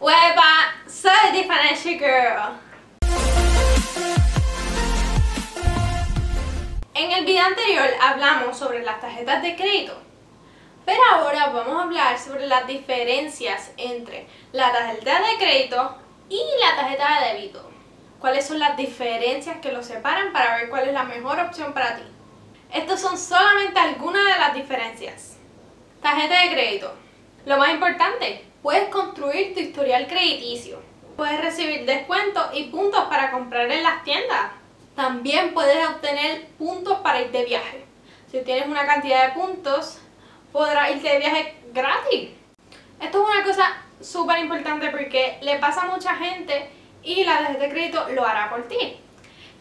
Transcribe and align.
Hueva, 0.00 0.76
soy 0.86 1.32
The 1.32 1.42
Financial 1.42 1.98
Girl. 1.98 2.60
En 6.94 7.10
el 7.10 7.24
video 7.24 7.44
anterior 7.44 7.88
hablamos 8.00 8.56
sobre 8.56 8.84
las 8.84 9.00
tarjetas 9.00 9.42
de 9.42 9.56
crédito, 9.56 10.00
pero 10.84 11.00
ahora 11.10 11.46
vamos 11.46 11.76
a 11.76 11.82
hablar 11.82 12.16
sobre 12.16 12.46
las 12.46 12.68
diferencias 12.68 13.72
entre 13.76 14.28
la 14.52 14.70
tarjeta 14.70 15.18
de 15.18 15.36
crédito 15.36 15.98
y 16.28 16.44
la 16.60 16.76
tarjeta 16.76 17.20
de 17.20 17.32
débito. 17.32 17.68
¿Cuáles 18.20 18.46
son 18.46 18.60
las 18.60 18.76
diferencias 18.76 19.56
que 19.60 19.72
los 19.72 19.84
separan 19.84 20.32
para 20.32 20.58
ver 20.58 20.70
cuál 20.70 20.86
es 20.86 20.94
la 20.94 21.02
mejor 21.02 21.40
opción 21.40 21.72
para 21.72 21.96
ti? 21.96 22.04
Estos 22.72 23.00
son 23.00 23.18
solamente 23.18 23.80
algunas 23.80 24.24
de 24.24 24.38
las 24.38 24.54
diferencias. 24.54 25.38
Tarjeta 26.00 26.42
de 26.42 26.52
crédito. 26.52 26.94
Lo 27.46 27.58
más 27.58 27.70
importante, 27.70 28.47
puedes 28.62 28.88
construir 28.88 29.54
tu 29.54 29.60
historial 29.60 30.06
crediticio. 30.06 30.80
Puedes 31.16 31.40
recibir 31.40 31.84
descuentos 31.84 32.44
y 32.54 32.64
puntos 32.64 33.04
para 33.04 33.30
comprar 33.30 33.70
en 33.70 33.82
las 33.82 34.04
tiendas. 34.04 34.52
También 34.94 35.54
puedes 35.54 35.86
obtener 35.88 36.46
puntos 36.58 36.98
para 37.00 37.20
ir 37.20 37.30
de 37.30 37.44
viaje. 37.44 37.84
Si 38.30 38.40
tienes 38.42 38.66
una 38.66 38.86
cantidad 38.86 39.26
de 39.26 39.40
puntos, 39.40 39.98
podrás 40.52 40.90
irte 40.90 41.08
de 41.08 41.18
viaje 41.18 41.56
gratis. 41.72 42.30
Esto 43.00 43.22
es 43.22 43.34
una 43.34 43.44
cosa 43.44 43.76
súper 44.00 44.38
importante 44.38 44.90
porque 44.90 45.38
le 45.40 45.58
pasa 45.58 45.82
a 45.82 45.86
mucha 45.86 46.14
gente 46.16 46.70
y 47.02 47.24
la 47.24 47.38
tarjeta 47.38 47.60
de 47.60 47.70
crédito 47.70 48.08
lo 48.10 48.26
hará 48.26 48.50
por 48.50 48.68
ti. 48.68 48.96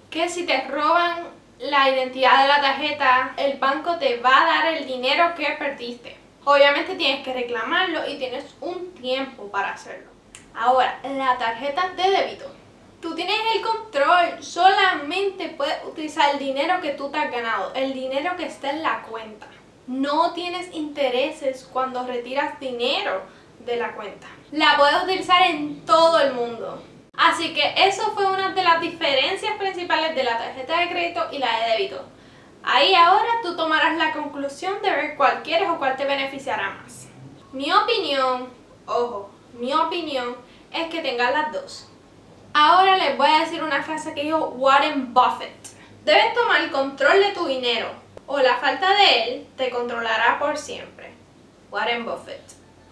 Que 0.09 0.29
si 0.29 0.45
te 0.45 0.67
roban 0.67 1.27
la 1.59 1.89
identidad 1.89 2.41
de 2.41 2.47
la 2.47 2.61
tarjeta, 2.61 3.33
el 3.37 3.57
banco 3.57 3.97
te 3.97 4.17
va 4.17 4.41
a 4.41 4.45
dar 4.45 4.73
el 4.73 4.85
dinero 4.85 5.33
que 5.35 5.55
perdiste. 5.57 6.17
Obviamente 6.49 6.95
tienes 6.95 7.25
que 7.25 7.33
reclamarlo 7.33 8.07
y 8.07 8.17
tienes 8.17 8.45
un 8.61 8.93
tiempo 8.93 9.51
para 9.51 9.73
hacerlo. 9.73 10.09
Ahora, 10.55 10.97
la 11.03 11.37
tarjeta 11.37 11.89
de 11.89 12.09
débito. 12.09 12.45
Tú 13.01 13.13
tienes 13.15 13.35
el 13.53 13.61
control, 13.61 14.41
solamente 14.41 15.49
puedes 15.49 15.83
utilizar 15.83 16.29
el 16.31 16.39
dinero 16.39 16.79
que 16.79 16.91
tú 16.91 17.09
te 17.09 17.17
has 17.17 17.29
ganado, 17.29 17.73
el 17.73 17.93
dinero 17.93 18.37
que 18.37 18.45
está 18.45 18.69
en 18.69 18.81
la 18.81 19.01
cuenta. 19.01 19.45
No 19.87 20.31
tienes 20.31 20.73
intereses 20.73 21.67
cuando 21.73 22.07
retiras 22.07 22.57
dinero 22.61 23.23
de 23.65 23.75
la 23.75 23.91
cuenta. 23.91 24.27
La 24.53 24.77
puedes 24.77 25.03
utilizar 25.03 25.41
en 25.47 25.85
todo 25.85 26.17
el 26.21 26.31
mundo. 26.31 26.81
Así 27.17 27.53
que 27.53 27.73
eso 27.75 28.11
fue 28.11 28.25
una 28.25 28.51
de 28.51 28.63
las 28.63 28.79
diferencias 28.79 29.57
principales 29.57 30.15
de 30.15 30.23
la 30.23 30.37
tarjeta 30.37 30.79
de 30.79 30.87
crédito 30.87 31.27
y 31.29 31.39
la 31.39 31.59
de 31.59 31.71
débito. 31.71 32.05
Ahí 32.69 32.93
ahora 32.95 33.39
tú 33.43 33.55
tomarás 33.55 33.76
la 34.07 34.13
conclusión 34.13 34.81
de 34.81 34.89
ver 34.89 35.15
cuál 35.15 35.43
quieres 35.43 35.69
o 35.69 35.77
cuál 35.77 35.97
te 35.97 36.05
beneficiará 36.05 36.69
más. 36.81 37.07
Mi 37.51 37.71
opinión, 37.71 38.49
ojo, 38.85 39.29
mi 39.59 39.73
opinión 39.73 40.35
es 40.71 40.87
que 40.89 41.01
tengas 41.01 41.31
las 41.31 41.51
dos. 41.51 41.89
Ahora 42.53 42.97
les 42.97 43.17
voy 43.17 43.29
a 43.29 43.39
decir 43.39 43.61
una 43.63 43.83
frase 43.83 44.13
que 44.13 44.23
dijo 44.23 44.49
Warren 44.49 45.13
Buffett. 45.13 45.75
Debes 46.05 46.33
tomar 46.33 46.71
control 46.71 47.19
de 47.19 47.31
tu 47.33 47.45
dinero 47.45 47.89
o 48.27 48.39
la 48.39 48.55
falta 48.55 48.93
de 48.93 49.23
él 49.23 49.47
te 49.57 49.69
controlará 49.69 50.39
por 50.39 50.57
siempre. 50.57 51.11
Warren 51.69 52.05
Buffett. 52.05 52.41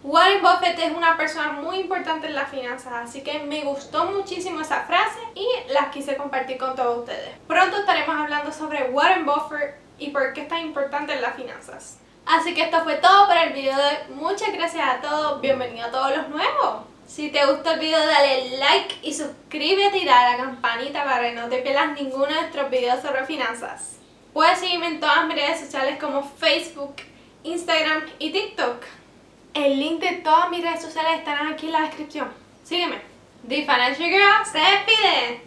Warren 0.07 0.39
Buffett 0.39 0.77
es 0.77 0.95
una 0.95 1.17
persona 1.17 1.53
muy 1.53 1.79
importante 1.79 2.27
en 2.27 2.35
las 2.35 2.51
finanzas, 2.51 2.93
así 2.93 3.21
que 3.21 3.39
me 3.39 3.63
gustó 3.63 4.05
muchísimo 4.05 4.61
esa 4.61 4.81
frase 4.81 5.17
y 5.33 5.47
las 5.73 5.87
quise 5.87 6.15
compartir 6.15 6.59
con 6.59 6.75
todos 6.75 6.99
ustedes. 6.99 7.31
Pronto 7.47 7.77
estaremos 7.77 8.15
hablando 8.15 8.51
sobre 8.51 8.83
Warren 8.91 9.25
Buffett 9.25 9.73
y 9.97 10.11
por 10.11 10.31
qué 10.33 10.41
es 10.41 10.47
tan 10.47 10.61
importante 10.61 11.13
en 11.13 11.23
las 11.23 11.35
finanzas. 11.35 11.97
Así 12.23 12.53
que 12.53 12.61
esto 12.61 12.83
fue 12.83 12.97
todo 12.97 13.25
para 13.25 13.45
el 13.45 13.53
video 13.53 13.75
de 13.75 13.83
hoy. 13.83 13.95
Muchas 14.13 14.53
gracias 14.53 14.87
a 14.87 15.01
todos, 15.01 15.41
bienvenidos 15.41 15.87
a 15.87 15.91
todos 15.91 16.15
los 16.15 16.29
nuevos. 16.29 16.83
Si 17.07 17.31
te 17.31 17.43
gustó 17.47 17.71
el 17.71 17.79
video 17.79 18.05
dale 18.05 18.59
like 18.59 18.99
y 19.01 19.11
suscríbete 19.11 19.97
y 19.97 20.05
dale 20.05 20.35
a 20.35 20.37
la 20.37 20.43
campanita 20.43 21.03
para 21.03 21.21
que 21.21 21.33
no 21.33 21.49
te 21.49 21.63
pierdas 21.63 21.99
ninguno 21.99 22.27
de 22.27 22.41
nuestros 22.41 22.69
videos 22.69 23.01
sobre 23.01 23.25
finanzas. 23.25 23.95
Puedes 24.33 24.59
seguirme 24.59 24.85
en 24.85 24.99
todas 24.99 25.25
mis 25.25 25.35
redes 25.35 25.61
sociales 25.61 25.97
como 25.99 26.21
Facebook, 26.21 26.97
Instagram 27.41 28.03
y 28.19 28.31
TikTok. 28.31 28.83
El 29.55 29.79
link 29.79 30.01
de 30.01 30.17
todas 30.17 30.49
mis 30.49 30.61
redes 30.61 30.81
sociales 30.81 31.19
estarán 31.19 31.47
aquí 31.47 31.67
en 31.67 31.71
la 31.71 31.83
descripción. 31.83 32.27
Sígueme. 32.65 32.99
The 33.47 33.61
Financial 33.61 34.09
Girl 34.09 34.45
se 34.45 34.59
despide. 34.59 35.41